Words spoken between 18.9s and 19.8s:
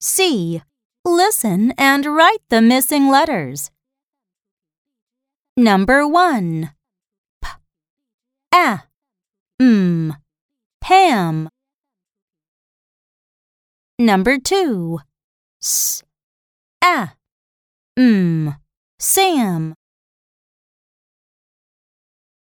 Sam.